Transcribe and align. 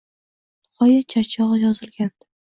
Nihoyat 0.77 1.07
charchog‘i 1.13 1.59
yozilgandi 1.65 2.19